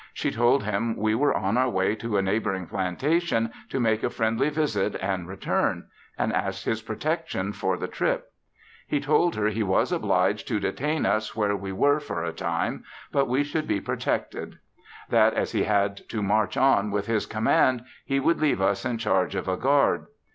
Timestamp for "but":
13.11-13.29